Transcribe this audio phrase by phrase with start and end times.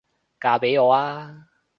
[0.39, 1.47] 嫁畀我吖？